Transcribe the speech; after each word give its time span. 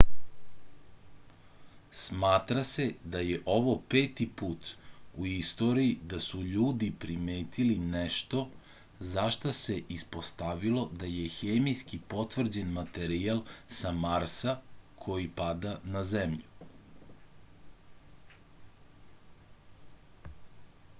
smatra 2.03 2.61
se 2.69 2.85
da 3.15 3.19
je 3.25 3.35
ovo 3.55 3.73
peti 3.93 4.25
put 4.41 4.69
u 5.23 5.25
istoriji 5.31 5.91
da 6.13 6.21
su 6.27 6.39
ljudi 6.53 6.87
primetili 7.03 7.75
nešto 7.91 8.41
za 9.11 9.25
šta 9.37 9.53
se 9.57 9.75
ispostavilo 9.97 10.87
da 11.03 11.11
je 11.11 11.27
hemijski 11.35 12.01
potvrđen 12.15 12.71
materijal 12.79 13.43
sa 13.81 13.91
marsa 14.01 14.55
koji 15.05 15.29
pada 15.43 15.75
na 15.97 16.03
zemlju 16.15 16.67